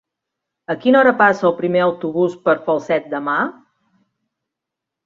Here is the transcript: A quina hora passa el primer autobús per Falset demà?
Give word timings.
A 0.73 0.75
quina 0.85 0.99
hora 1.01 1.11
passa 1.19 1.45
el 1.51 1.53
primer 1.59 1.83
autobús 1.89 2.35
per 2.49 2.57
Falset 2.71 3.09
demà? 3.13 3.39